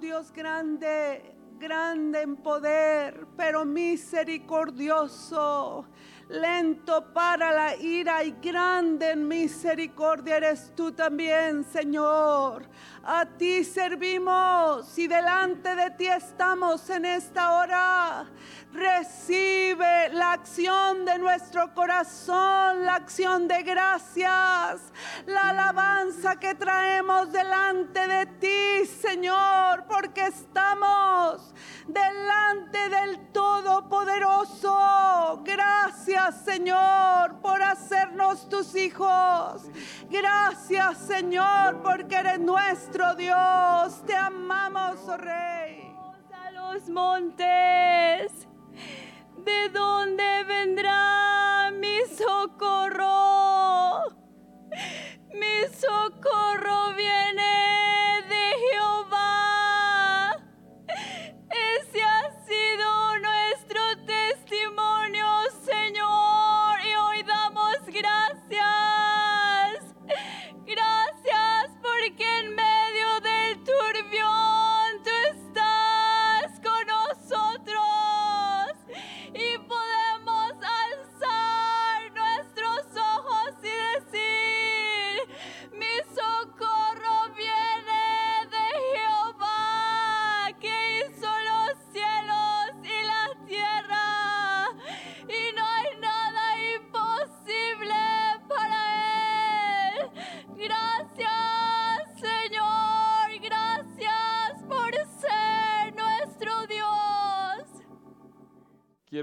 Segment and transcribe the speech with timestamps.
[0.00, 5.84] Dios grande, grande en poder, pero misericordioso
[6.28, 12.66] lento para la ira y grande en misericordia eres tú también, Señor.
[13.04, 18.26] A ti servimos y delante de ti estamos en esta hora.
[18.72, 24.80] Recibe la acción de nuestro corazón, la acción de gracias,
[25.26, 31.52] la alabanza que traemos delante de ti, Señor, porque estamos
[31.86, 35.42] delante del Todopoderoso.
[36.30, 39.62] Señor, por hacernos tus hijos.
[40.08, 44.04] Gracias, Señor, porque eres nuestro Dios.
[44.06, 45.96] Te amamos, oh Rey.
[46.32, 48.46] A los montes
[49.44, 54.04] ¿De dónde vendrá mi socorro?
[55.34, 57.71] Mi socorro viene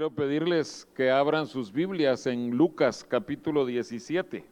[0.00, 4.46] Quiero pedirles que abran sus Biblias en Lucas capítulo 17.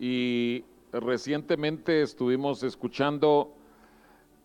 [0.00, 3.52] Y recientemente estuvimos escuchando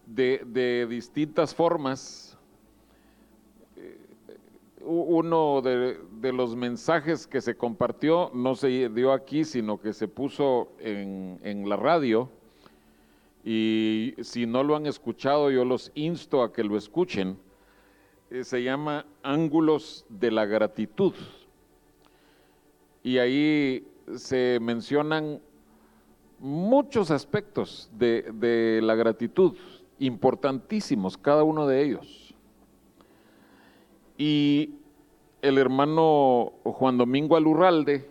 [0.05, 2.37] de, de distintas formas
[3.77, 3.97] eh,
[4.81, 10.09] uno de, de los mensajes que se compartió no se dio aquí, sino que se
[10.09, 12.29] puso en, en la radio.
[13.45, 17.46] Y si no lo han escuchado, yo los insto a que lo escuchen
[18.29, 21.13] eh, se llama Ángulos de la Gratitud.
[23.03, 25.39] Y ahí se mencionan
[26.39, 29.55] muchos aspectos de, la gratitud,
[29.99, 32.35] importantísimos, cada uno de ellos.
[34.17, 34.71] Y
[35.41, 38.09] el hermano Juan Domingo Alurralde,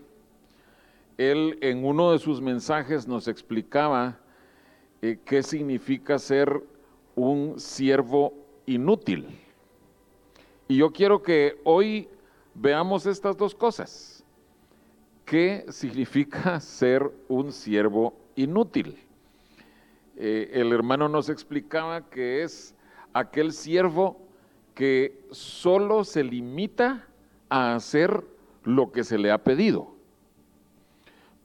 [1.19, 4.19] él en uno de sus mensajes nos explicaba
[5.03, 6.63] eh, qué significa ser
[7.15, 8.35] un siervo
[8.67, 9.27] inútil.
[10.69, 12.09] Y yo quiero que hoy
[12.55, 14.25] veamos estas dos cosas.
[15.25, 18.99] ¿Qué significa ser un siervo inútil?
[20.17, 22.75] Eh, el hermano nos explicaba que es
[23.13, 24.19] aquel siervo
[24.75, 27.07] que solo se limita
[27.49, 28.25] a hacer
[28.65, 29.95] lo que se le ha pedido.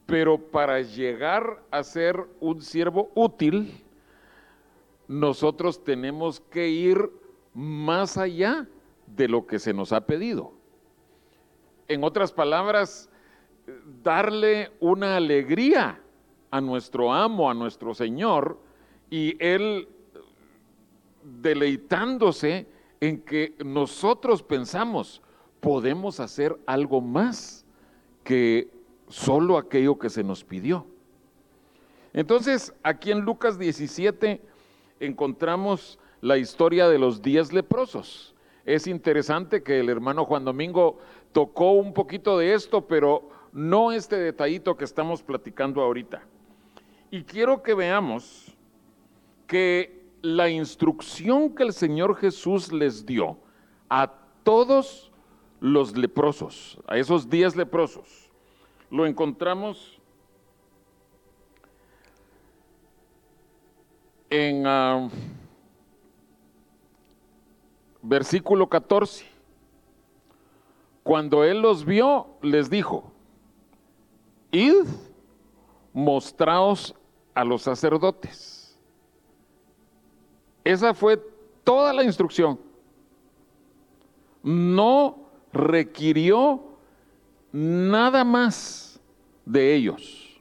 [0.06, 3.82] Pero para llegar a ser un siervo útil,
[5.06, 7.10] nosotros tenemos que ir
[7.54, 8.66] más allá
[9.06, 10.52] de lo que se nos ha pedido.
[11.88, 13.10] En otras palabras,
[14.02, 16.00] darle una alegría
[16.50, 18.58] a nuestro amo, a nuestro Señor,
[19.10, 19.88] y Él
[21.22, 22.66] deleitándose
[23.00, 25.22] en que nosotros pensamos,
[25.60, 27.64] podemos hacer algo más
[28.24, 28.68] que
[29.08, 30.86] solo aquello que se nos pidió.
[32.12, 34.40] Entonces, aquí en Lucas 17
[35.00, 38.34] encontramos la historia de los diez leprosos.
[38.64, 40.98] Es interesante que el hermano Juan Domingo
[41.32, 46.22] tocó un poquito de esto, pero no este detallito que estamos platicando ahorita.
[47.10, 48.56] Y quiero que veamos
[49.46, 53.36] que la instrucción que el Señor Jesús les dio
[53.88, 54.10] a
[54.44, 55.12] todos
[55.60, 58.30] los leprosos, a esos diez leprosos,
[58.90, 60.00] lo encontramos
[64.30, 65.10] en uh,
[68.02, 69.24] versículo 14.
[71.02, 73.12] Cuando él los vio, les dijo,
[74.50, 74.84] id,
[75.92, 76.94] mostraos
[77.34, 78.78] a los sacerdotes.
[80.64, 81.20] Esa fue
[81.64, 82.60] toda la instrucción.
[84.42, 85.18] No
[85.52, 86.62] requirió
[87.52, 89.00] nada más
[89.44, 90.40] de ellos,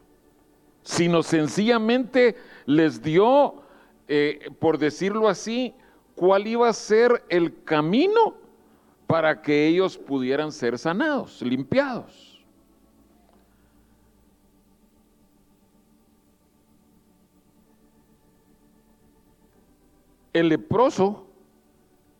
[0.84, 2.36] sino sencillamente
[2.66, 3.63] les dio,
[4.08, 5.74] eh, por decirlo así,
[6.21, 8.35] cuál iba a ser el camino
[9.07, 12.45] para que ellos pudieran ser sanados, limpiados.
[20.33, 21.25] el leproso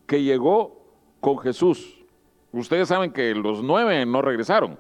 [0.08, 0.84] que llegó
[1.20, 2.04] con Jesús.
[2.52, 4.80] Ustedes saben que los nueve no regresaron,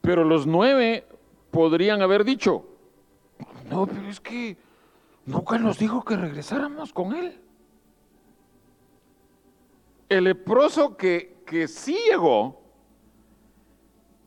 [0.00, 1.06] pero los nueve
[1.50, 2.64] podrían haber dicho,
[3.70, 4.56] no, pero es que
[5.26, 7.43] nunca nos dijo que regresáramos con él.
[10.14, 12.62] El leproso que, que sí llegó,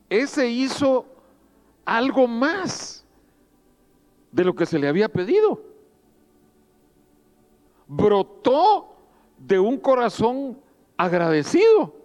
[0.10, 1.06] ese hizo
[1.86, 3.06] algo más
[4.30, 5.62] de lo que se le había pedido.
[7.88, 8.98] Brotó
[9.38, 10.60] de un corazón
[10.98, 11.96] agradecido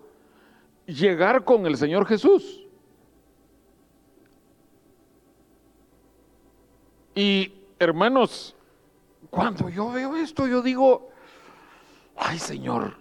[0.87, 2.65] llegar con el Señor Jesús.
[7.17, 8.55] Y hermanos,
[9.29, 11.11] cuando yo veo esto, yo digo,
[12.17, 12.95] ay Señor,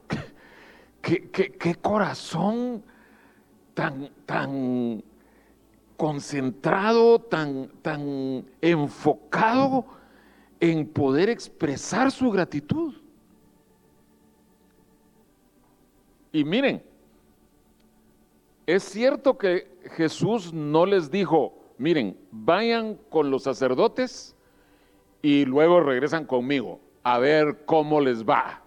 [1.01, 2.83] qué, qué corazón
[3.73, 5.03] tan, tan
[5.97, 9.85] concentrado, tan, tan enfocado
[10.59, 12.95] en poder expresar su gratitud.
[16.31, 16.81] Y miren,
[18.65, 24.35] es cierto que Jesús no les dijo, miren, vayan con los sacerdotes
[25.21, 28.60] y luego regresan conmigo a ver cómo les va.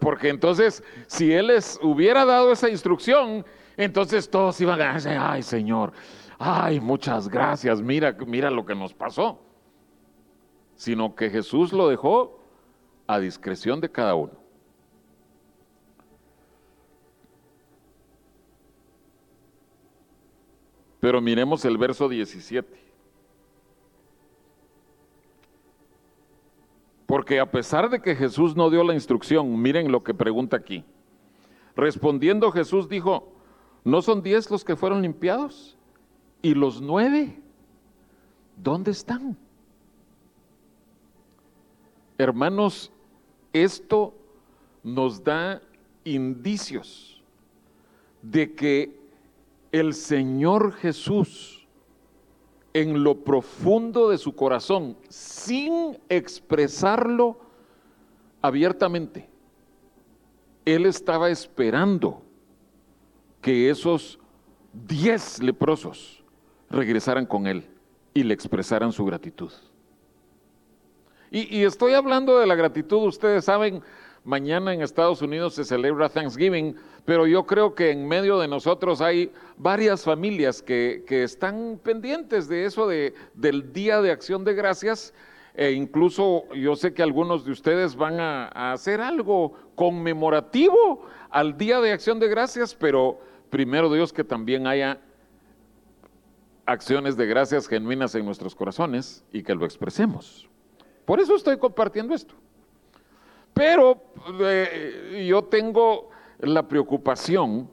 [0.00, 3.44] Porque entonces, si Él les hubiera dado esa instrucción,
[3.76, 5.92] entonces todos iban a decir, ay Señor,
[6.38, 9.40] ay, muchas gracias, mira, mira lo que nos pasó.
[10.74, 12.40] Sino que Jesús lo dejó
[13.06, 14.32] a discreción de cada uno.
[21.00, 22.87] Pero miremos el verso 17.
[27.08, 30.84] Porque a pesar de que Jesús no dio la instrucción, miren lo que pregunta aquí.
[31.74, 33.32] Respondiendo Jesús dijo,
[33.82, 35.78] ¿no son diez los que fueron limpiados?
[36.42, 37.40] ¿Y los nueve?
[38.58, 39.38] ¿Dónde están?
[42.18, 42.92] Hermanos,
[43.54, 44.12] esto
[44.82, 45.62] nos da
[46.04, 47.22] indicios
[48.20, 49.00] de que
[49.72, 51.57] el Señor Jesús
[52.72, 57.38] en lo profundo de su corazón, sin expresarlo
[58.42, 59.28] abiertamente,
[60.64, 62.22] Él estaba esperando
[63.40, 64.18] que esos
[64.72, 66.22] diez leprosos
[66.70, 67.66] regresaran con Él
[68.14, 69.52] y le expresaran su gratitud.
[71.30, 73.82] Y, y estoy hablando de la gratitud, ustedes saben,
[74.24, 79.00] Mañana en Estados Unidos se celebra Thanksgiving, pero yo creo que en medio de nosotros
[79.00, 85.14] hay varias familias que, están pendientes de eso, de, del Día de Acción de Gracias.
[85.54, 91.80] E incluso yo sé que algunos de ustedes van a hacer algo conmemorativo al Día
[91.80, 93.18] de Acción de Gracias, pero
[93.50, 95.00] primero Dios que también haya
[96.68, 100.48] acciones de gracias genuinas en nuestros corazones y que lo expresemos.
[101.06, 102.34] Por eso estoy compartiendo esto.
[103.58, 104.00] Pero
[104.40, 107.68] eh, yo tengo la preocupación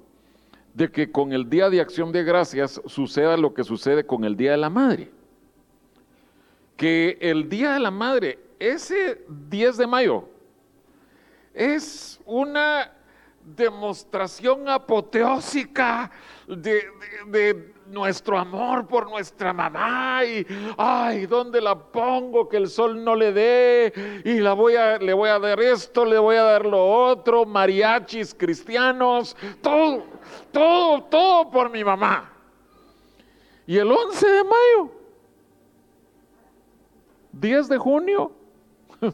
[0.74, 4.36] de que con el Día de Acción de Gracias suceda lo que sucede con el
[4.36, 5.12] Día de la Madre.
[6.76, 10.28] Que el Día de la Madre, ese 10 de mayo,
[11.54, 12.92] es una
[13.46, 16.10] demostración apoteósica
[16.48, 20.44] de, nuestro amor por nuestra mamá y
[20.76, 24.22] ay, ¿dónde la pongo que el sol no le dé?
[24.26, 27.46] Y la voy a, le voy a dar esto, le voy a dar lo otro,
[27.46, 30.04] mariachis cristianos, todo,
[30.52, 32.32] todo, todo por mi mamá.
[33.68, 34.92] Y el 11 de mayo,
[37.34, 38.32] 10 de junio,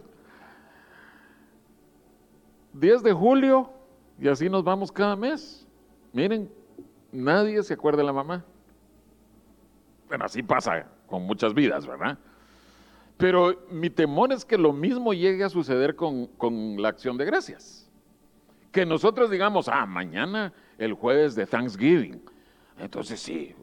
[2.74, 3.81] 10 de julio,
[4.22, 5.68] y así nos vamos cada mes.
[6.14, 6.48] Miren,
[7.12, 8.46] nadie se acuerda de la mamá.
[10.08, 12.20] Bueno, así pasa con muchas vidas, ¿verdad?
[13.18, 16.30] Pero mi temor es que lo mismo llegue a suceder con,
[16.78, 17.90] la acción de gracias.
[18.72, 22.22] Que nosotros digamos, ah, mañana el jueves de Thanksgiving.
[22.78, 23.56] Entonces sí,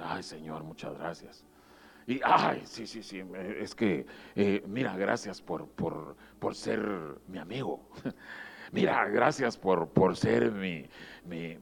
[0.00, 1.44] ay Señor, muchas gracias.
[2.06, 3.22] Y, ay, sí, sí, sí,
[3.58, 4.06] es que,
[4.36, 6.86] eh, mira, gracias por, por, por ser
[7.26, 7.80] mi amigo.
[8.74, 10.84] Mira, gracias por, por ser mi,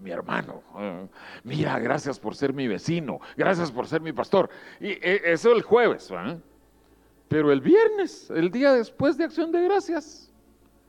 [0.07, 0.63] hermano.
[0.79, 1.07] Eh,
[1.45, 3.21] mira, gracias por ser mi vecino.
[3.37, 4.49] Gracias por ser mi pastor.
[4.81, 6.11] Y eh, eso el jueves.
[7.29, 10.33] Pero el viernes, el día después de Acción de Gracias,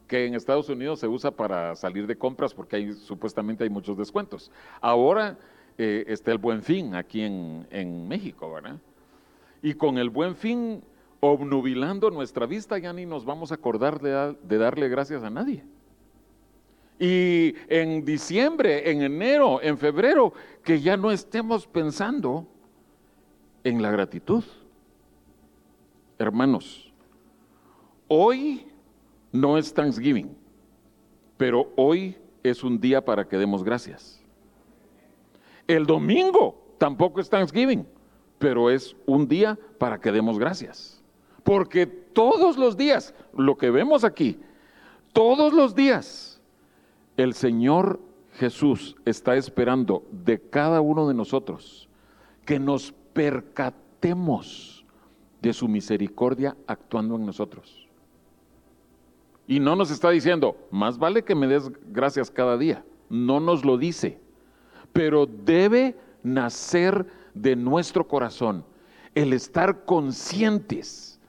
[0.08, 3.98] que en Estados Unidos se usa para salir de compras porque hay, supuestamente hay muchos
[3.98, 4.50] descuentos.
[4.80, 5.38] Ahora
[5.78, 8.78] eh, está el buen fin aquí en, México, ¿verdad?
[9.62, 10.86] Y con el buen fin
[11.20, 15.66] obnubilando nuestra vista, ya ni nos vamos a acordar de darle gracias a nadie.
[17.00, 20.34] Y en diciembre, en enero, en febrero,
[20.64, 22.48] que ya no estemos pensando
[23.64, 24.44] en la gratitud.
[26.20, 26.94] Hermanos,
[28.08, 28.68] hoy
[29.32, 30.36] no es Thanksgiving,
[31.38, 34.22] pero hoy es un día para que demos gracias.
[35.68, 37.88] El domingo tampoco es Thanksgiving,
[38.38, 41.02] pero es un día para que demos gracias.
[41.44, 44.40] Porque todos los días, lo que vemos aquí,
[45.14, 46.33] todos los días,
[47.18, 48.00] el Señor
[48.34, 51.88] Jesús está esperando de cada uno de nosotros
[52.46, 54.86] que nos percatemos
[55.42, 57.88] de su misericordia actuando en nosotros.
[59.46, 62.84] Y no nos está diciendo, más vale que me des gracias cada día.
[63.10, 64.20] No nos lo dice.
[64.94, 68.66] Pero debe nacer de nuestro corazón
[69.16, 71.20] el estar conscientes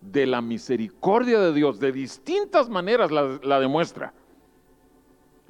[0.00, 1.78] de la misericordia de Dios.
[1.78, 4.12] De distintas maneras la, demuestra.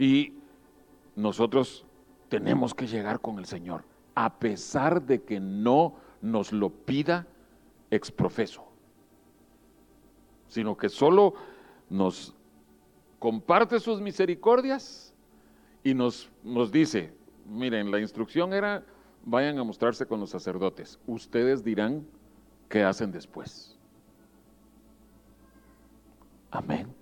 [0.00, 0.32] Y
[1.14, 1.84] nosotros
[2.30, 7.26] tenemos que llegar con el Señor, a pesar de que no nos lo pida
[7.90, 8.64] exprofeso,
[10.48, 11.34] sino que solo
[11.90, 12.34] nos
[13.18, 15.12] comparte sus misericordias
[15.84, 17.12] y nos, nos dice,
[17.44, 18.82] miren, la instrucción era,
[19.22, 22.06] vayan a mostrarse con los sacerdotes, ustedes dirán
[22.70, 23.76] qué hacen después.
[26.50, 26.99] Amén.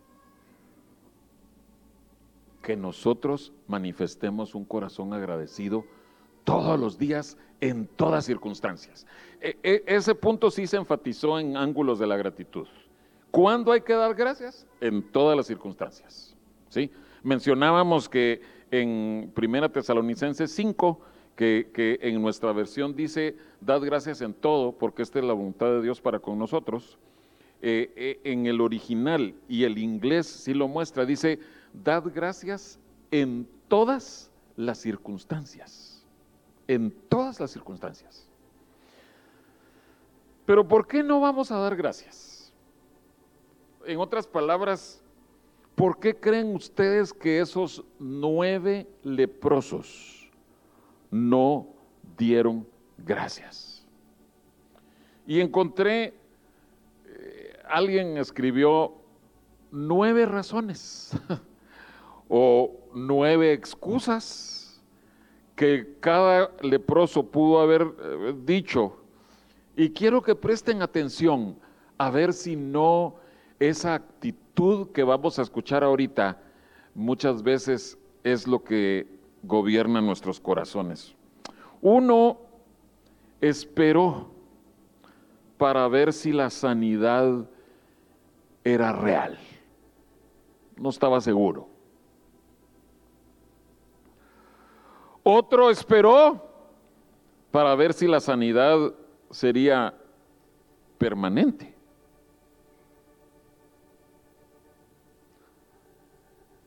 [2.69, 5.87] Que nosotros manifestemos un corazón agradecido
[6.45, 9.07] todos los días, en todas circunstancias.
[9.41, 12.67] E, e, ese punto sí se enfatizó en ángulos de la gratitud.
[13.31, 14.67] ¿Cuándo hay que dar gracias?
[14.83, 16.37] En todas las circunstancias.
[16.69, 16.91] ¿sí?
[17.23, 21.01] Mencionábamos que en Primera Tesalonicenses 5,
[21.37, 25.81] que, en nuestra versión dice, dad gracias en todo, porque esta es la voluntad de
[25.81, 26.99] Dios para con nosotros.
[27.63, 31.41] Eh, eh, en el original y el inglés sí lo muestra, dice,
[31.73, 32.79] dad gracias
[33.11, 36.05] en todas las circunstancias.
[36.67, 38.29] En todas las circunstancias.
[40.47, 42.39] Pero ¿por qué no vamos a dar gracias?
[43.89, 45.03] en otras palabras,
[45.75, 50.31] ¿por qué creen ustedes que esos nueve leprosos
[51.11, 51.69] no
[52.19, 53.87] dieron gracias?
[55.27, 56.15] Y encontré,
[57.07, 58.95] eh, alguien escribió
[59.71, 61.13] nueve razones
[62.28, 64.82] o nueve excusas
[65.56, 68.97] que cada leproso pudo haber eh, dicho.
[69.76, 71.56] Y quiero que presten atención
[71.99, 73.16] a ver si no
[73.58, 76.40] esa actitud que vamos a escuchar ahorita
[76.94, 79.06] muchas veces es lo que
[79.42, 81.14] gobierna nuestros corazones.
[81.80, 82.38] Uno
[83.40, 84.30] esperó
[85.56, 87.49] para ver si la sanidad
[88.64, 89.38] era real.
[90.76, 91.68] No estaba seguro.
[95.30, 96.42] Otro esperó
[97.50, 98.94] para ver si la sanidad
[99.30, 99.94] sería
[100.97, 101.75] permanente.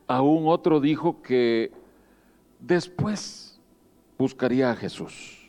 [0.06, 1.72] Aún otro dijo que
[2.60, 3.60] después
[4.20, 5.40] buscaría a Jesús.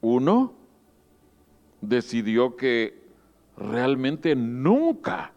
[0.00, 0.52] Uno
[1.80, 3.02] decidió que
[3.56, 5.32] realmente nunca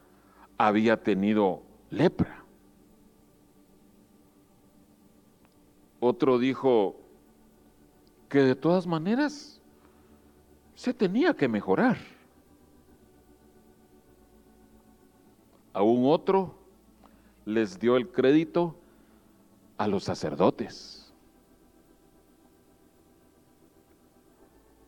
[0.56, 2.45] había tenido lepra.
[6.00, 6.96] Otro dijo
[8.30, 9.62] que de todas maneras
[10.76, 11.98] se tenía que mejorar.
[15.76, 16.56] a un otro
[17.44, 18.78] les dio el crédito
[19.78, 21.14] a los sacerdotes.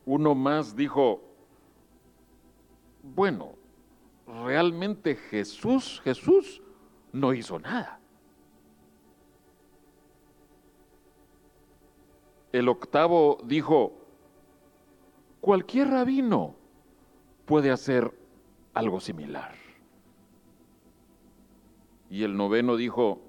[0.06, 1.22] Uno más dijo,
[3.04, 3.56] bueno,
[4.26, 6.62] realmente Jesús, Jesús
[7.12, 8.00] no hizo nada.
[12.52, 13.94] El octavo dijo,
[15.42, 16.56] cualquier rabino
[17.46, 18.14] puede hacer
[18.74, 19.54] algo similar.
[22.10, 23.22] Y el noveno dijo,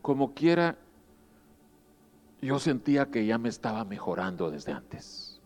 [0.00, 0.78] como quiera,
[2.40, 5.40] yo sentía que ya me estaba mejorando desde antes.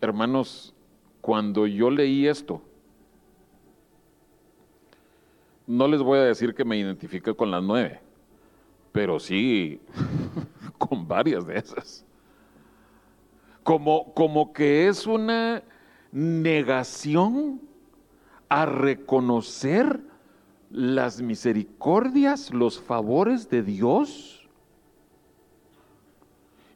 [0.00, 0.74] Hermanos,
[1.20, 2.60] cuando yo leí esto,
[5.66, 8.00] no les voy a decir que me identifique con las nueve,
[8.92, 9.80] pero sí
[10.78, 12.04] con varias de esas
[13.62, 15.62] como, como que es una
[16.10, 17.60] negación
[18.48, 20.00] a reconocer
[20.70, 24.48] las misericordias, los favores de Dios.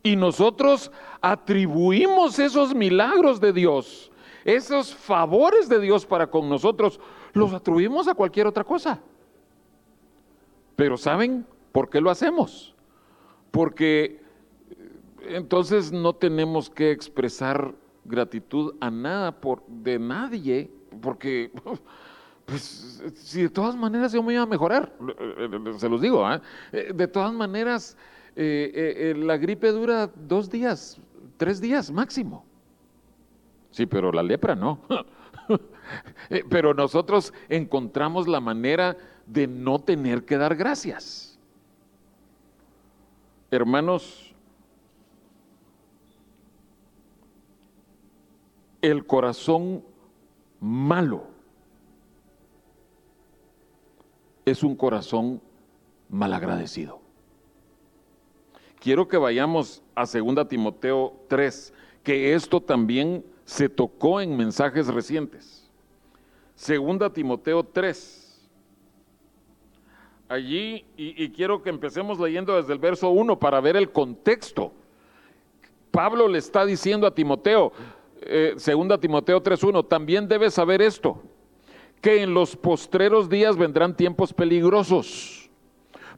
[0.02, 4.12] Y nosotros atribuimos esos milagros de Dios,
[4.44, 7.00] esos favores de Dios para con nosotros,
[7.36, 9.00] los atribuimos a cualquier otra cosa.
[10.74, 12.74] Pero ¿saben por qué lo hacemos?
[13.50, 14.20] Porque
[15.28, 17.74] entonces no tenemos que expresar
[18.04, 21.50] gratitud a nada por de nadie, porque
[22.44, 24.92] pues si de todas maneras yo me iba a mejorar,
[25.78, 26.40] se los digo, ¿ah?
[26.72, 27.96] eh, de todas maneras
[28.34, 31.00] eh, eh, la gripe dura dos días,
[31.36, 32.44] tres días máximo.
[33.70, 34.80] Sí, pero la lepra no.
[36.48, 41.38] pero nosotros encontramos la manera de no tener que dar gracias.
[43.50, 44.34] Hermanos,
[48.82, 49.84] el corazón
[50.60, 51.24] malo
[54.44, 55.40] es un corazón
[56.08, 57.00] malagradecido.
[58.78, 61.74] Quiero que vayamos a 2 Timoteo 3,
[62.04, 65.65] que esto también se tocó en mensajes recientes.
[66.56, 68.22] 2 Timoteo 3.
[70.28, 74.72] Allí, y, quiero que empecemos leyendo desde el verso 1 para ver el contexto.
[75.92, 77.72] Pablo le está diciendo a Timoteo,
[78.22, 81.22] eh, segunda Timoteo 3.1, también debes saber esto,
[82.00, 85.48] que en los postreros días vendrán tiempos peligrosos,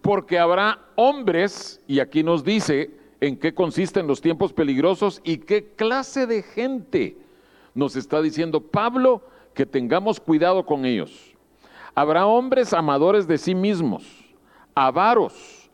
[0.00, 2.90] porque habrá hombres, y aquí nos dice
[3.20, 7.16] en qué consisten los tiempos peligrosos y qué clase de gente
[7.74, 9.22] nos está diciendo Pablo
[9.58, 11.34] que tengamos cuidado con ellos.
[11.92, 14.04] Habrá hombres amadores de sí mismos,
[14.72, 15.68] avaros,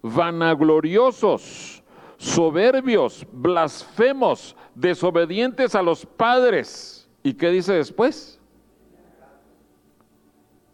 [0.00, 1.82] vanagloriosos,
[2.16, 7.10] soberbios, blasfemos, desobedientes a los padres.
[7.22, 8.40] ¿Y qué dice después?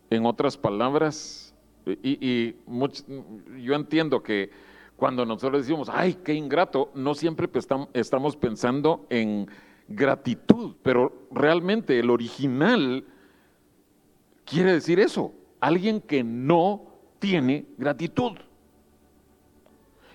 [0.08, 1.52] En otras palabras,
[1.84, 2.54] y,
[3.58, 4.52] yo entiendo que
[4.94, 7.48] cuando nosotros decimos, ay, qué ingrato, no siempre
[7.92, 9.48] estamos pensando en
[9.88, 13.04] gratitud, pero realmente el original
[14.44, 16.86] quiere decir eso, alguien que no
[17.18, 18.32] tiene gratitud.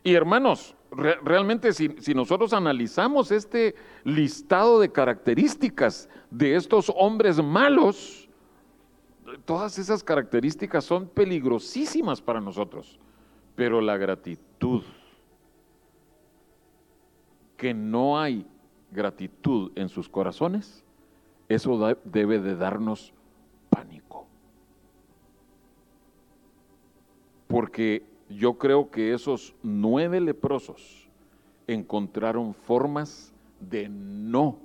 [0.04, 8.30] Y hermanos, realmente si, si, nosotros analizamos este listado de características de estos hombres malos,
[9.46, 13.00] todas esas características son peligrosísimas para nosotros.
[13.56, 14.84] Pero la gratitud,
[17.58, 18.46] que no hay
[18.92, 20.84] gratitud en sus corazones,
[21.50, 23.14] eso debe de darnos
[23.70, 24.26] pánico.
[27.48, 31.08] Porque yo creo que esos nueve leprosos
[31.68, 34.60] encontraron formas de no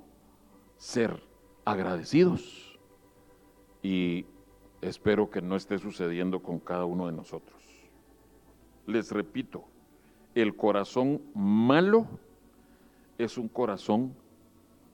[0.77, 1.23] ser
[1.65, 2.79] agradecidos.
[3.83, 4.27] Y
[4.81, 7.61] espero que no esté sucediendo con cada uno de nosotros.
[8.87, 9.65] Les repito,
[10.35, 12.07] el corazón malo
[13.19, 14.15] es un corazón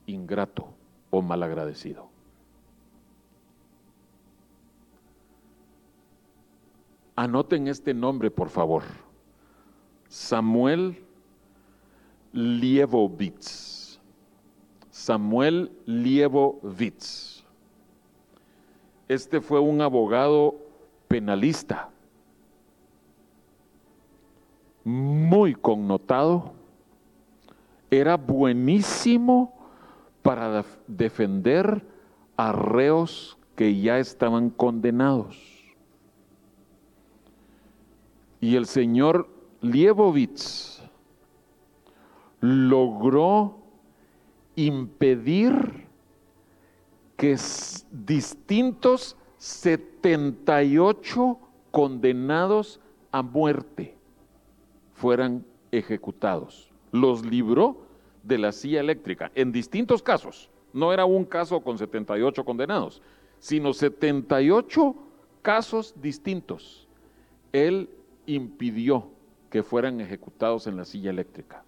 [0.07, 0.69] ingrato
[1.11, 2.09] o malagradecido.
[7.17, 8.85] Anoten este nombre, por favor.
[10.09, 11.05] Samuel
[12.33, 13.99] Liebowitz.
[14.91, 17.45] Samuel Liebowitz.
[19.09, 20.55] Este fue un abogado
[21.09, 21.89] penalista,
[24.85, 26.53] muy connotado,
[27.91, 29.55] era buenísimo
[30.23, 31.85] para defender
[32.37, 35.59] a reos que ya estaban condenados.
[38.41, 39.29] Y el señor
[39.61, 40.83] Liebowitz
[42.41, 43.59] logró
[44.55, 45.89] impedir
[47.17, 47.37] que
[47.91, 51.39] distintos 78
[51.71, 53.97] condenados a muerte
[54.95, 56.68] fueran ejecutados.
[56.93, 57.77] Los libró
[58.23, 60.51] de la silla eléctrica en distintos casos.
[60.73, 63.03] No era un caso con 78 condenados,
[63.39, 64.95] sino 78
[65.43, 66.87] casos distintos.
[67.53, 67.89] Él
[68.27, 69.09] impidió
[69.51, 71.65] que fueran ejecutados en la silla eléctrica.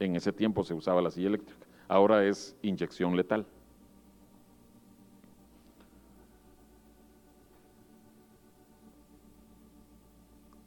[0.00, 3.46] En ese tiempo se usaba la silla eléctrica, ahora es inyección letal.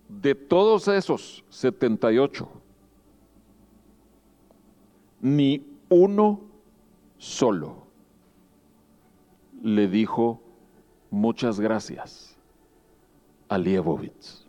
[0.08, 2.61] De todos esos 78,
[5.22, 6.42] ni uno
[7.18, 7.88] solo
[9.62, 10.42] le dijo
[11.10, 12.36] muchas gracias
[13.48, 14.42] a Liebowitz.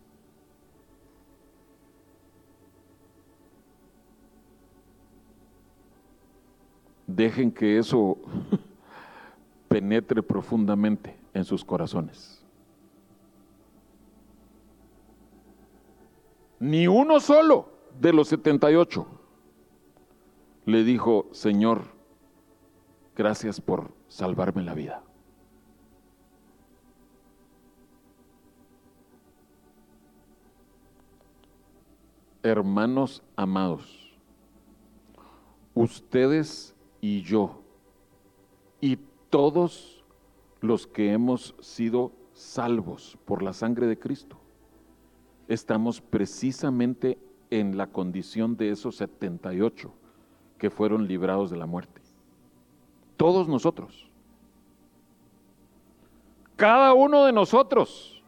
[7.16, 8.16] dejen que eso
[9.68, 12.42] penetre profundamente en sus corazones.
[16.58, 17.68] Ni uno solo
[18.00, 19.06] de los 78
[20.64, 21.82] le dijo, Señor,
[23.16, 25.02] gracias por salvarme la vida.
[32.44, 34.16] Hermanos amados,
[35.74, 37.62] ustedes y yo,
[38.80, 38.98] y
[39.30, 40.04] todos
[40.60, 44.38] los que hemos sido salvos por la sangre de Cristo,
[45.46, 47.18] estamos precisamente
[47.50, 49.92] en la condición de esos 78
[50.62, 52.00] que fueron librados de la muerte.
[53.16, 54.08] Todos nosotros.
[56.54, 58.22] Cada uno de nosotros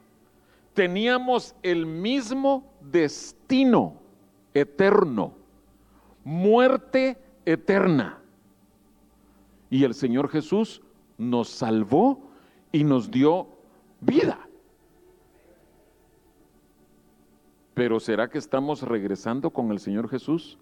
[0.73, 4.01] teníamos el mismo destino
[4.53, 5.35] eterno,
[6.25, 8.19] muerte eterna.
[9.71, 10.83] Y el Señor Jesús
[11.17, 12.19] nos salvó
[12.73, 13.47] y nos dio
[14.01, 14.41] vida.
[17.75, 20.59] Pero ¿será que estamos regresando con el Señor Jesús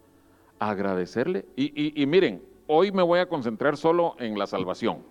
[0.68, 1.46] agradecerle?
[1.56, 5.04] Y, miren, hoy me voy a concentrar solo en la salvación,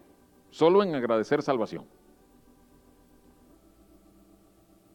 [0.49, 1.85] solo en agradecer salvación.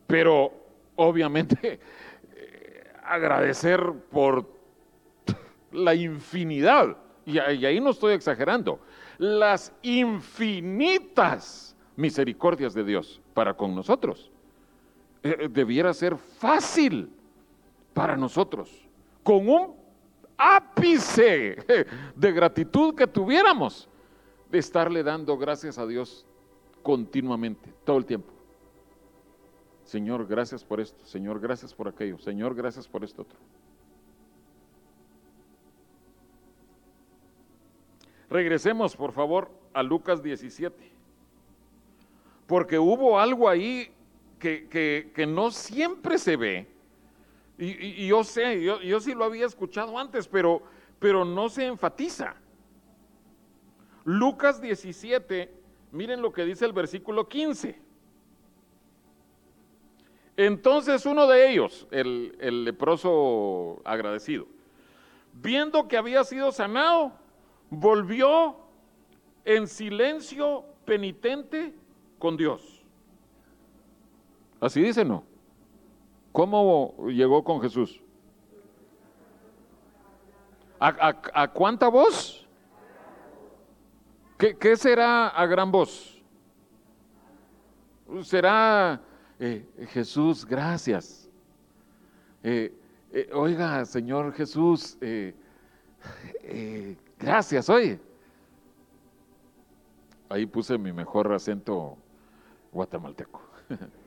[0.07, 0.53] Pero
[0.95, 1.81] obviamente
[2.35, 4.47] eh, agradecer por
[5.73, 8.81] la infinidad, y, ahí no estoy exagerando,
[9.19, 14.31] las infinitas misericordias de Dios para con nosotros.
[15.23, 17.11] Eh, eh, debiera ser fácil
[17.92, 18.71] para nosotros,
[19.23, 19.76] con un
[20.37, 21.57] ápice
[22.14, 23.88] de gratitud que tuviéramos,
[24.51, 26.27] de estarle dando gracias a Dios
[26.83, 28.33] continuamente, todo el tiempo.
[29.85, 33.38] Señor, gracias por esto, Señor, gracias por aquello, Señor, gracias por esto otro.
[38.29, 40.75] Regresemos, por favor, a Lucas 17.
[42.46, 43.92] Porque hubo algo ahí
[44.38, 46.66] que, no siempre se ve.
[47.59, 50.62] Y, yo sé, yo, sí lo había escuchado antes, pero,
[50.99, 52.37] pero no se enfatiza.
[54.05, 55.53] Lucas 17,
[55.92, 57.81] miren lo que dice el versículo 15.
[60.37, 64.47] Entonces uno de ellos, el, el leproso agradecido,
[65.33, 67.12] viendo que había sido sanado,
[67.71, 68.57] volvió
[69.47, 71.75] en silencio penitente
[72.19, 72.85] con Dios.
[74.61, 75.25] Así dice, ¿no?
[76.37, 77.99] ¿Cómo llegó con Jesús?
[80.79, 82.46] ¿A, cuánta voz?
[84.37, 86.22] ¿Qué, será a gran voz?
[88.20, 89.01] Será
[89.40, 91.31] eh, Jesús, gracias.
[92.42, 92.70] Eh,
[93.12, 94.99] eh, oiga, Señor Jesús,
[97.18, 97.99] gracias, oye.
[100.29, 101.96] Ahí puse mi mejor acento
[102.72, 103.40] guatemalteco.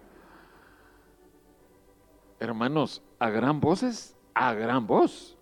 [2.39, 5.35] hermanos, a gran voces, a gran voz.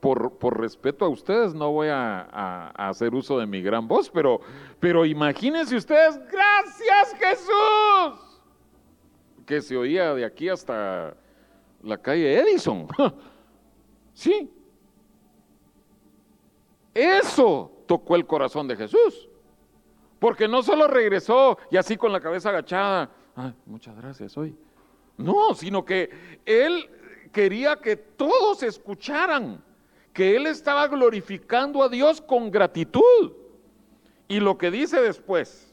[0.00, 4.40] Por, por, respeto a ustedes, no voy a, hacer uso de mi gran voz, pero,
[4.80, 8.42] pero imagínense ustedes, gracias Jesús,
[9.46, 11.14] que se oía de aquí hasta
[11.82, 12.88] la calle Edison.
[14.12, 14.52] sí.
[16.92, 19.28] Eso tocó el corazón de Jesús.
[20.18, 23.10] Porque no solo regresó y así con la cabeza agachada,
[23.66, 24.56] muchas gracias hoy.
[25.16, 26.10] No, sino que
[26.44, 26.90] él
[27.32, 29.62] quería que todos escucharan
[30.12, 33.32] que él estaba glorificando a Dios con gratitud.
[34.28, 35.72] Y lo que dice después,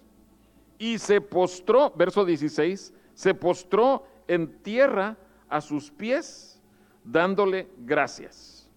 [0.77, 5.17] y se postró, verso 16, se postró en tierra
[5.49, 6.61] a sus pies,
[7.03, 8.69] dándole gracias.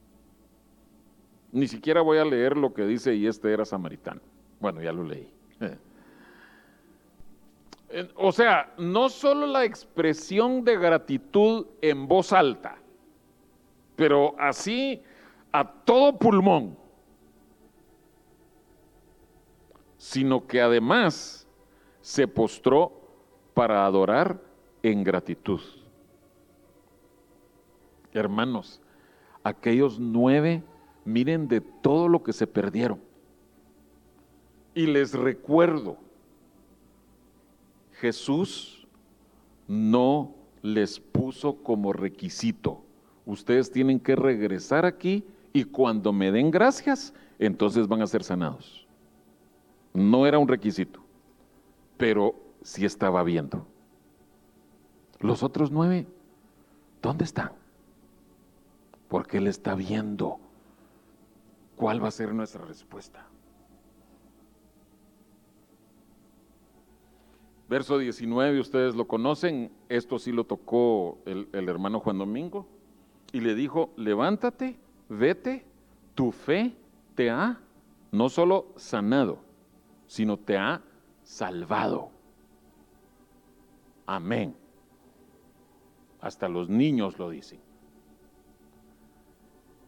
[1.53, 4.21] Ni siquiera voy a leer lo que dice, y este era samaritano.
[4.59, 5.33] Bueno, ya lo leí.
[8.17, 12.77] O sea, no solo la expresión de gratitud en voz alta,
[13.97, 15.03] pero así
[15.53, 16.77] a todo pulmón,
[19.99, 21.47] sino que además
[22.01, 22.93] se postró
[23.55, 24.41] para adorar
[24.83, 25.61] en gratitud.
[28.13, 28.81] Hermanos,
[29.45, 30.63] aquellos nueve,
[31.05, 33.01] miren de todo lo que se perdieron.
[34.75, 35.99] Y les recuerdo,
[38.03, 38.85] Jesús
[39.69, 42.83] no les puso como requisito.
[43.27, 48.89] Ustedes tienen que regresar aquí y cuando me den gracias, entonces van a ser sanados.
[49.95, 50.99] No era un requisito,
[51.97, 53.69] pero sí estaba viendo.
[55.21, 56.09] Los otros nueve,
[57.01, 57.53] ¿dónde están?
[59.07, 60.41] Porque Él está viendo
[61.77, 63.29] cuál va a ser nuestra respuesta.
[67.73, 72.67] Verso 19, ustedes lo conocen, esto sí lo tocó el, hermano Juan Domingo,
[73.33, 74.77] y le dijo, levántate,
[75.09, 75.65] vete,
[76.15, 76.77] tu fe
[77.15, 77.59] te ha
[78.11, 79.39] no solo sanado,
[80.07, 80.83] sino te ha
[81.23, 82.11] salvado.
[84.05, 84.55] Amén.
[86.21, 87.59] Hasta los niños lo dicen.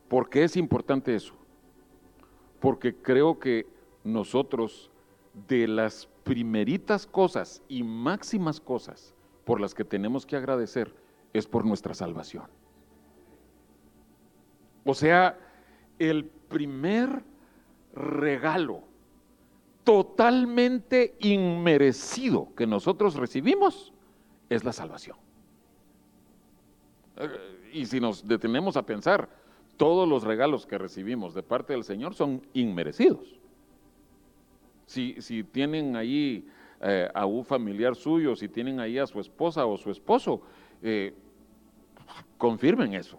[0.09, 1.35] ¿Por qué es importante eso?
[2.65, 3.67] porque creo que
[4.05, 4.91] nosotros
[5.47, 10.95] de las primeritas cosas y máximas cosas por las que tenemos que agradecer
[11.33, 12.45] es por nuestra salvación.
[14.85, 15.39] O sea,
[15.99, 17.23] el primer
[17.95, 18.83] regalo
[19.85, 23.93] totalmente inmerecido que nosotros recibimos
[24.49, 25.17] es la salvación.
[27.17, 29.29] Eh, y si nos detenemos a pensar,
[29.77, 33.39] todos los regalos que recibimos de parte del Señor son inmerecidos.
[34.87, 36.47] Si, tienen ahí
[36.81, 40.43] eh, a un familiar suyo, si tienen ahí a su esposa o su esposo,
[40.83, 41.15] eh,
[42.39, 43.19] confirmen eso.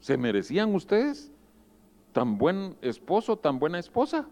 [0.00, 1.32] ¿Se merecían ustedes
[2.12, 4.28] tan buen esposo, tan buena esposa?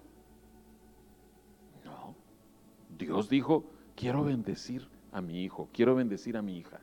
[1.84, 2.14] No.
[2.96, 3.64] Dios dijo,
[3.96, 6.80] quiero bendecir a mi hijo, quiero bendecir a mi hija.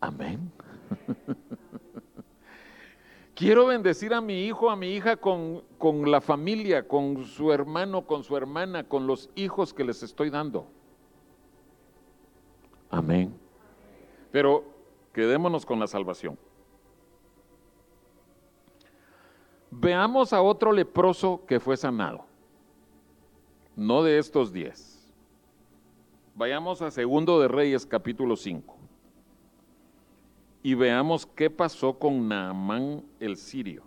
[0.00, 0.50] Amén.
[3.40, 8.06] Quiero bendecir a mi hijo, a mi hija con, con, la familia, con su hermano,
[8.06, 10.66] con su hermana, con los hijos que les estoy dando.
[12.90, 13.34] Amén.
[14.30, 14.62] Pero
[15.14, 16.38] quedémonos con la salvación.
[19.70, 22.26] Veamos a otro leproso que fue sanado.
[23.74, 25.10] No de estos diez.
[26.34, 28.79] Vayamos a Segundo de Reyes capítulo 5
[30.62, 33.82] y veamos qué pasó con Naamán el sirio.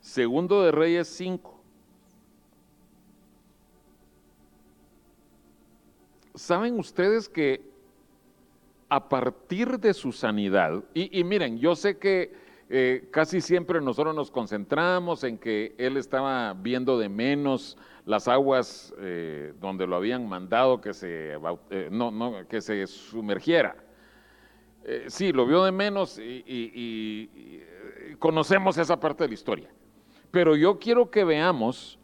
[0.00, 1.58] Segundo de Reyes 5.
[6.34, 7.70] ¿Saben ustedes que
[8.90, 12.32] a partir de su sanidad, y, miren, yo sé que
[12.72, 18.94] eh, casi siempre nosotros nos concentramos en que él estaba viendo de menos las aguas
[18.98, 21.36] eh, donde lo habían mandado que se,
[21.70, 23.74] eh, no, no, que se sumergiera.
[25.08, 27.60] sí, lo vio de menos y
[28.20, 29.68] conocemos esa parte de la historia.
[30.30, 31.98] Pero yo quiero que veamos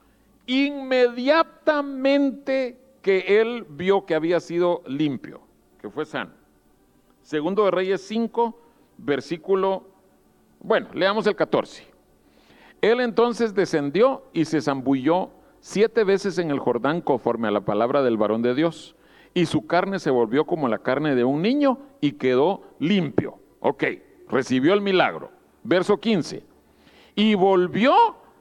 [0.46, 5.42] inmediatamente que él vio que había sido limpio,
[5.80, 6.32] que fue sano.
[7.22, 8.60] Segundo de Reyes 5,
[8.98, 9.94] versículo
[10.66, 11.86] bueno, leamos el 14.
[12.80, 18.02] Él entonces descendió y se zambulló siete veces en el Jordán conforme a la palabra
[18.02, 18.96] del varón de Dios,
[19.32, 23.38] y su carne se volvió como la carne de un niño y quedó limpio.
[23.60, 23.84] Ok,
[24.28, 25.30] recibió el milagro.
[25.62, 26.42] Verso 15.
[27.14, 27.94] Y volvió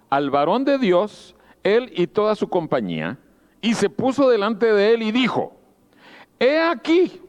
[0.10, 3.20] al varón de Dios, él y toda su compañía,
[3.62, 5.54] y se puso delante de él y dijo,
[6.40, 7.22] he aquí,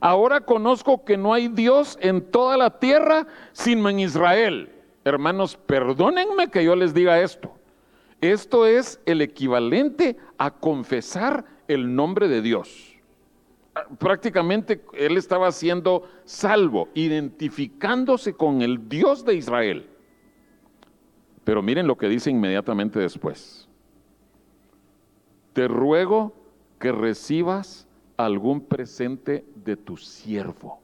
[0.00, 4.72] Ahora conozco que no hay Dios en toda la tierra sino en Israel.
[5.04, 7.52] Hermanos, perdónenme que yo les diga esto.
[8.20, 12.96] Esto es el equivalente a confesar el nombre de Dios.
[13.98, 19.88] Prácticamente él estaba siendo salvo, identificándose con el Dios de Israel.
[21.44, 23.68] Pero miren lo que dice inmediatamente después.
[25.52, 26.34] Te ruego
[26.78, 27.86] que recibas
[28.24, 30.80] algún presente de tu siervo.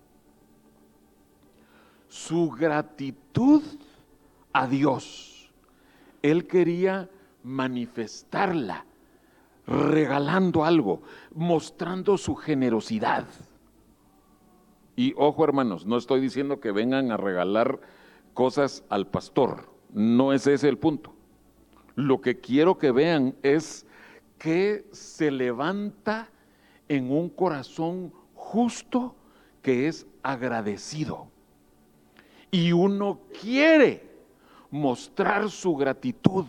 [2.08, 3.62] Su gratitud
[4.52, 5.50] a Dios.
[6.22, 7.10] Él quería
[7.42, 8.84] manifestarla,
[9.66, 11.02] regalando algo,
[11.34, 13.26] mostrando su generosidad.
[14.96, 17.80] Y ojo hermanos, no estoy diciendo que vengan a regalar
[18.32, 21.12] cosas al pastor, no es ese el punto.
[21.94, 23.86] Lo que quiero que vean es
[24.38, 26.30] que se levanta
[26.88, 29.14] en un corazón justo
[29.62, 31.28] que es agradecido.
[32.50, 34.08] Y uno quiere
[34.70, 36.44] mostrar su gratitud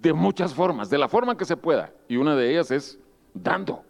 [0.00, 1.92] de muchas formas, de la forma que se pueda.
[2.08, 2.98] Y una de ellas es
[3.32, 3.84] dando.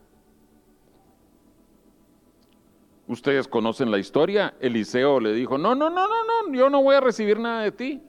[3.09, 4.55] Ustedes conocen la historia.
[4.61, 7.73] Eliseo le dijo, no, no, no, no, no, yo no voy a recibir nada de
[7.73, 8.03] ti.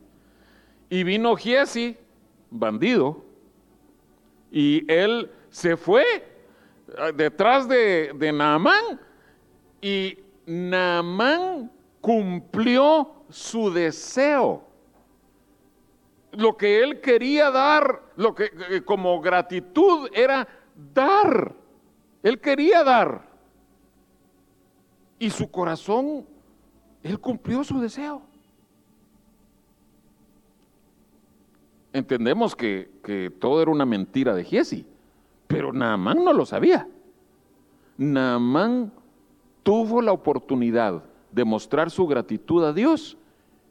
[0.90, 1.98] Y vino Giesi,
[2.52, 3.26] bandido,
[4.52, 6.33] y él se fue
[7.16, 9.00] detrás de, de Naamán
[9.82, 14.68] y Naamán cumplió su deseo.
[16.32, 20.48] Lo que él quería dar, lo que eh, como gratitud era
[20.94, 21.56] dar.
[22.24, 23.30] Él quería dar.
[25.20, 26.26] Y su corazón,
[27.04, 28.22] él cumplió su deseo.
[31.94, 34.88] Entendemos que, que todo era una mentira de Giesi.
[35.54, 36.88] Pero Naamán no lo sabía.
[37.98, 38.92] Naamán
[39.62, 43.18] tuvo la oportunidad de mostrar su gratitud a Dios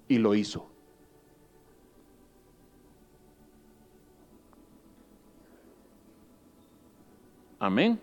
[0.08, 0.68] y lo hizo.
[7.58, 8.00] Amén.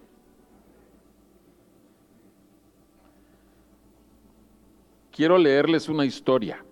[5.20, 6.64] quiero leerles una historia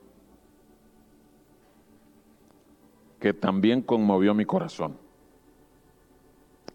[3.19, 4.97] que también conmovió mi corazón.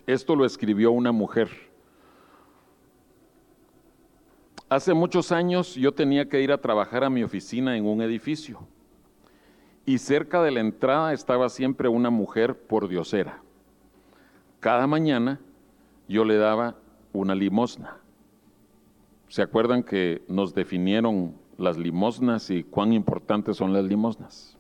[0.07, 1.49] Esto lo escribió una mujer.
[4.69, 8.67] Hace muchos años yo tenía que ir a trabajar a mi oficina en un edificio
[9.85, 13.43] y cerca de la entrada estaba siempre una mujer por diosera.
[14.61, 15.41] Cada mañana
[16.09, 16.77] yo le daba
[17.13, 17.99] una limosna.
[19.29, 24.57] ¿Se acuerdan que nos definieron las limosnas y cuán importantes son las limosnas?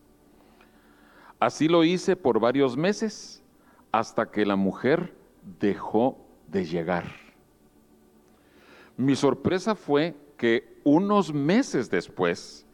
[1.40, 3.42] Así lo hice por varios meses
[3.90, 5.21] hasta que la mujer
[5.60, 7.04] dejó de llegar.
[8.96, 12.66] Mi sorpresa fue que unos meses después,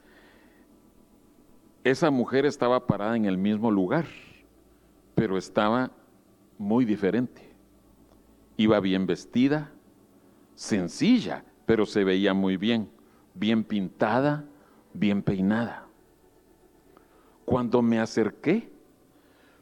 [1.84, 4.06] esa mujer estaba parada en el mismo lugar,
[5.14, 5.90] pero estaba
[6.58, 7.54] muy diferente.
[8.56, 9.70] Iba bien vestida,
[10.54, 12.90] sencilla, pero se veía muy bien,
[13.34, 14.44] bien pintada,
[14.92, 15.86] bien peinada.
[17.44, 18.70] Cuando me acerqué,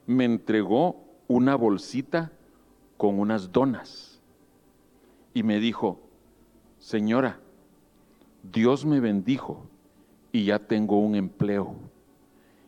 [0.07, 2.33] me entregó una bolsita
[2.97, 4.21] con unas donas
[5.35, 6.01] y me dijo,
[6.79, 7.39] señora,
[8.43, 9.67] Dios me bendijo
[10.33, 11.75] y ya tengo un empleo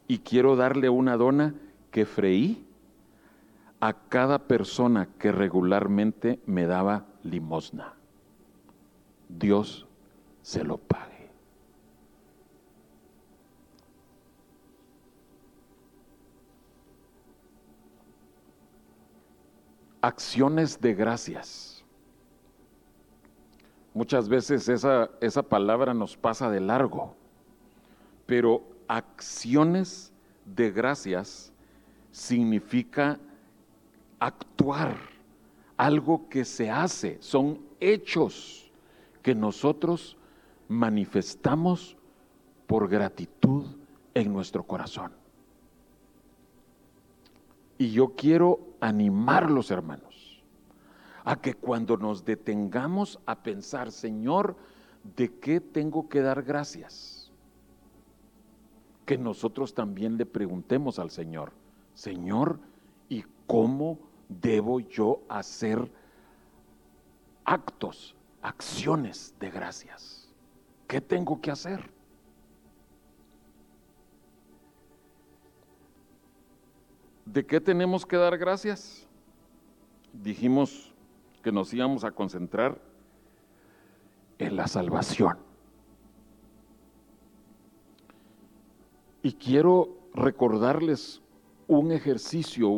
[0.06, 1.54] y quiero darle una dona
[1.90, 2.64] que freí
[3.80, 7.94] a cada persona que regularmente me daba limosna.
[9.28, 9.86] Dios
[10.42, 11.17] se lo pague.
[20.00, 21.84] Acciones de gracias.
[23.94, 27.16] Muchas veces esa, esa palabra nos pasa de largo,
[28.26, 30.12] pero acciones
[30.44, 31.52] de gracias
[32.10, 33.18] significa
[34.18, 34.96] actuar,
[35.76, 38.70] algo que se hace, son hechos
[39.22, 40.16] que nosotros
[40.68, 41.96] manifestamos
[42.66, 43.66] por gratitud
[44.14, 45.17] en nuestro corazón.
[47.78, 50.42] Y yo quiero animarlos, hermanos,
[51.24, 54.56] a que cuando nos detengamos a pensar, Señor,
[55.16, 57.30] ¿de qué tengo que dar gracias?
[59.06, 61.52] Que nosotros también le preguntemos al Señor,
[61.94, 62.58] Señor,
[63.08, 65.90] ¿y cómo debo yo hacer
[67.44, 70.34] actos, acciones de gracias?
[70.88, 71.97] ¿Qué tengo que hacer?
[77.32, 79.06] ¿De qué tenemos que dar gracias?
[80.14, 80.94] Dijimos
[81.42, 82.80] que nos íbamos a concentrar
[84.38, 85.36] en la salvación.
[89.22, 91.20] Y quiero recordarles
[91.66, 92.70] un ejercicio,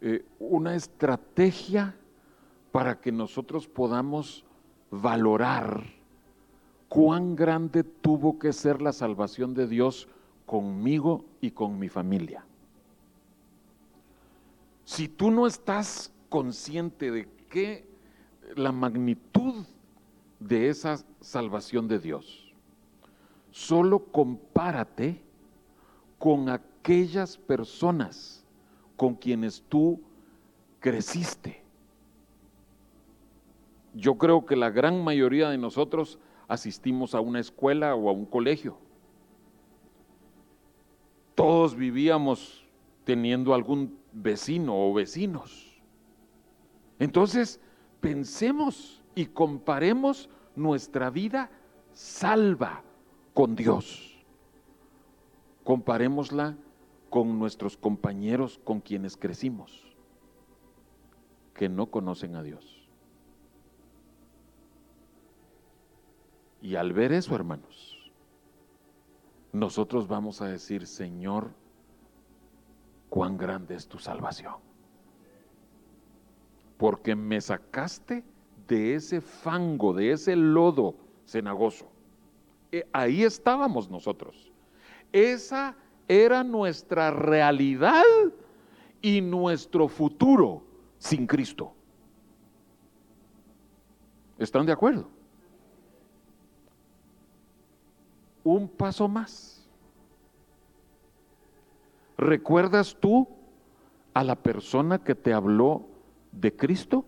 [0.00, 1.94] eh, una estrategia
[2.72, 4.46] para que nosotros podamos
[4.90, 5.84] valorar
[6.88, 10.08] cuán grande tuvo que ser la salvación de Dios
[10.46, 12.46] conmigo y con mi familia.
[14.90, 17.88] Si tú no estás consciente de que
[18.56, 19.64] la magnitud
[20.40, 22.52] de esa salvación de Dios,
[23.52, 25.22] solo compárate
[26.18, 28.44] con aquellas personas
[28.96, 30.00] con quienes tú
[30.80, 31.62] creciste.
[33.94, 36.18] Yo creo que la gran mayoría de nosotros
[36.48, 38.76] asistimos a una escuela o a un colegio.
[41.36, 42.66] Todos vivíamos
[43.10, 45.82] teniendo algún vecino o vecinos.
[47.00, 47.60] Entonces,
[48.00, 51.50] pensemos y comparemos nuestra vida
[51.92, 52.84] salva
[53.34, 54.24] con Dios.
[55.64, 56.56] Comparémosla
[57.08, 59.92] con nuestros compañeros con quienes crecimos,
[61.52, 62.88] que no conocen a Dios.
[66.62, 68.12] Y al ver eso, hermanos,
[69.52, 71.58] nosotros vamos a decir, Señor,
[73.10, 74.54] cuán grande es tu salvación.
[76.78, 78.24] Porque me sacaste
[78.66, 80.94] de ese fango, de ese lodo
[81.26, 81.90] cenagoso.
[82.72, 84.50] E, ahí estábamos nosotros.
[85.12, 85.76] Esa
[86.08, 88.04] era nuestra realidad
[89.02, 90.62] y nuestro futuro
[90.98, 91.74] sin Cristo.
[94.38, 95.08] ¿Están de acuerdo?
[98.42, 99.59] Un paso más
[102.20, 103.26] ¿Recuerdas tú
[104.12, 105.88] a la persona que te habló
[106.32, 107.06] de Cristo?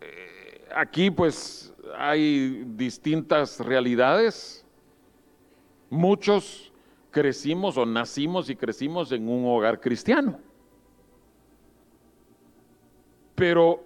[0.00, 4.64] Eh, aquí pues hay distintas realidades.
[5.90, 6.72] Muchos
[7.10, 10.38] crecimos o nacimos y crecimos en un hogar cristiano.
[13.34, 13.82] Pero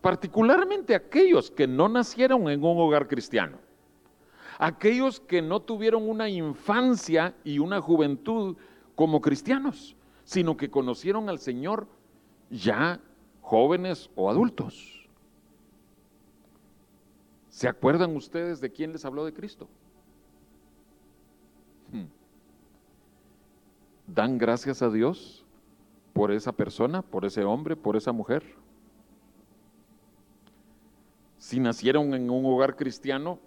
[0.00, 3.58] particularmente aquellos que no nacieron en un hogar cristiano,
[4.58, 8.56] aquellos que no tuvieron una infancia y una juventud
[8.94, 11.86] como cristianos, sino que conocieron al Señor
[12.50, 13.00] ya
[13.40, 15.08] jóvenes o adultos.
[17.48, 19.68] ¿Se acuerdan ustedes de quién les habló de Cristo?
[21.92, 22.06] Hmm.
[24.06, 25.44] ¿Dan gracias a Dios
[26.12, 28.44] por esa persona, por ese hombre, por esa mujer?
[31.38, 33.38] Si nacieron en un hogar cristiano,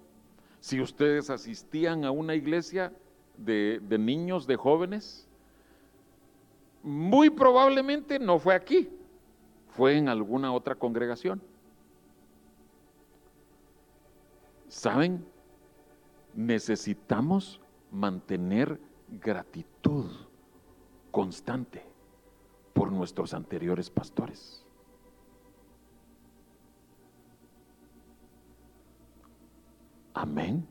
[0.59, 2.91] si ustedes asistían a una iglesia
[3.37, 5.27] de, niños, de jóvenes,
[6.83, 8.89] muy probablemente no fue aquí,
[9.69, 11.41] fue en alguna otra congregación.
[14.67, 15.25] ¿Saben?
[16.33, 18.79] Necesitamos mantener
[19.21, 20.11] gratitud
[21.11, 21.83] constante
[22.73, 24.66] por nuestros anteriores pastores.
[30.17, 30.67] Amén.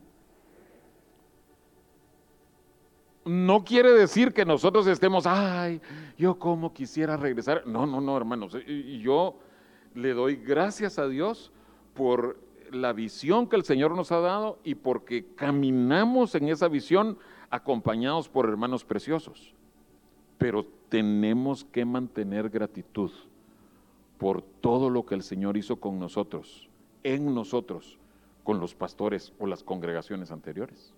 [3.23, 5.81] No quiere decir que nosotros estemos, ay,
[6.17, 7.65] yo como quisiera regresar.
[7.65, 8.57] No, no, no, hermanos.
[9.01, 9.39] Yo
[9.95, 11.51] le doy gracias a Dios
[11.93, 12.39] por
[12.71, 17.17] la visión que el Señor nos ha dado y porque caminamos en esa visión
[17.49, 19.53] acompañados por hermanos preciosos.
[20.37, 23.11] Pero tenemos que mantener gratitud
[24.17, 26.69] por todo lo que el Señor hizo con nosotros,
[27.03, 27.97] en nosotros,
[28.47, 30.93] con los pastores o las congregaciones anteriores.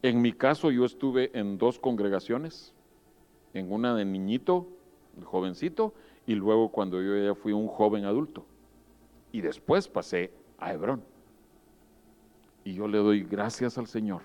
[0.00, 2.72] En mi caso yo estuve en dos congregaciones,
[3.52, 4.66] en una de niñito,
[5.22, 5.92] jovencito,
[6.26, 8.46] y luego cuando yo ya fui un joven adulto.
[9.30, 11.04] Y después pasé a Hebrón.
[12.64, 14.22] Y yo le doy gracias al Señor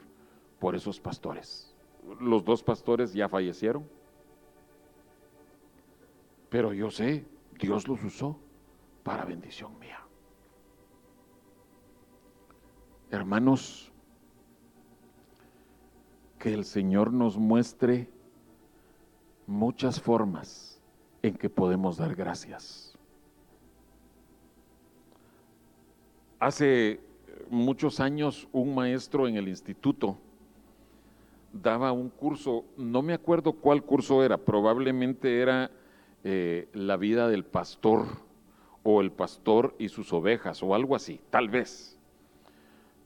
[0.60, 1.76] por esos pastores.
[2.22, 3.86] Los dos pastores ya fallecieron.
[6.48, 7.26] Pero yo sé,
[7.60, 8.40] Dios los usó
[9.04, 10.05] para bendición mía.
[13.16, 13.94] Hermanos,
[16.38, 18.10] que el Señor nos muestre
[19.48, 20.82] muchas formas
[21.22, 22.94] en que podemos dar gracias.
[26.40, 27.00] Hace
[27.50, 30.18] muchos años un maestro en el instituto
[31.54, 35.72] daba un curso, no me acuerdo cuál curso era, probablemente era
[36.26, 38.08] eh, la vida del pastor
[38.84, 41.95] o el pastor y sus ovejas o algo así, tal vez.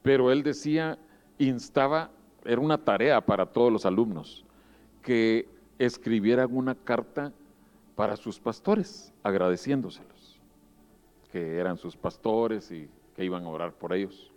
[0.10, 0.98] Pero él decía,
[1.38, 2.10] instaba,
[2.44, 4.44] era una tarea para todos los alumnos,
[5.04, 5.48] que
[5.78, 7.32] escribieran una carta
[7.94, 10.42] para sus pastores, agradeciéndoselos,
[11.32, 14.32] que eran sus pastores y que iban a orar por ellos.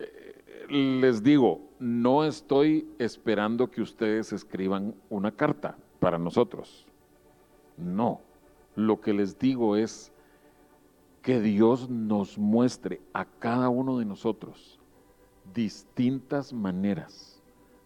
[0.00, 6.84] Eh, les digo, no estoy esperando que ustedes escriban una carta para nosotros.
[7.76, 8.20] No,
[8.74, 10.10] lo que les digo es
[11.26, 14.78] que Dios nos muestre a cada uno de nosotros
[15.52, 17.42] distintas maneras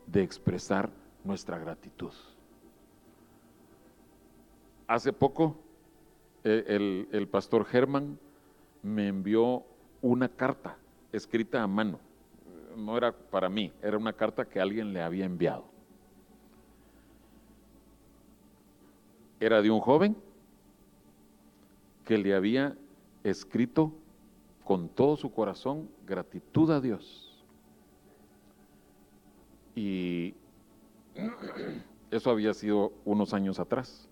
[0.06, 0.90] de expresar
[1.24, 2.12] nuestra gratitud.
[4.86, 5.56] Hace poco,
[6.44, 8.18] eh, el, el pastor Germán
[8.82, 9.64] me envió
[10.02, 10.76] una carta
[11.10, 11.98] escrita a mano.
[12.76, 15.64] No era para mí, era una carta que alguien le había enviado.
[19.40, 20.14] Era de un joven
[22.04, 22.76] que le había
[23.24, 23.92] escrito
[24.64, 27.44] con todo su corazón gratitud a Dios.
[29.74, 30.34] Y
[32.10, 34.08] eso había sido unos años atrás.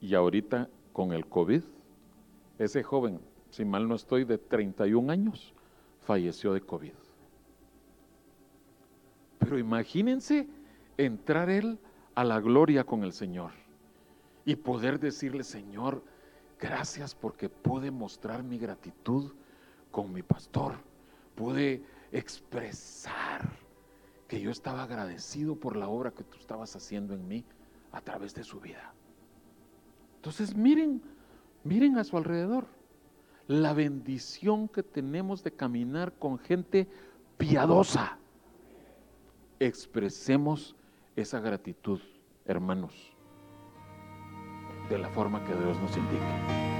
[0.00, 1.62] Y ahorita con el COVID,
[2.58, 5.54] ese joven, si mal no estoy, de 31 años,
[6.00, 6.92] falleció de COVID.
[9.38, 10.48] Pero imagínense
[10.96, 11.78] entrar él
[12.14, 13.52] a la gloria con el Señor
[14.44, 16.02] y poder decirle, Señor,
[16.62, 19.32] gracias porque pude mostrar mi gratitud
[19.90, 20.76] con mi pastor,
[21.34, 21.82] pude
[22.12, 23.50] expresar
[24.28, 27.44] que yo estaba agradecido por la obra que tú estabas haciendo en mí
[27.90, 28.94] a través de su vida.
[30.16, 31.02] Entonces miren
[31.64, 32.66] Miren a su alrededor
[33.46, 36.88] la bendición que tenemos de caminar con gente
[37.38, 38.18] piadosa.
[39.60, 40.74] Expresemos
[41.14, 42.00] esa gratitud,
[42.44, 43.14] hermanos,
[44.92, 46.71] de la forma que Dios nos indique.